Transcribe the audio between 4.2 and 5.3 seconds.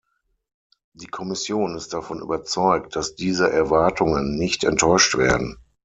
nicht enttäuscht